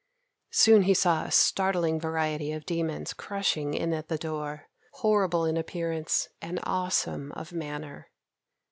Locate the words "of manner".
7.33-8.09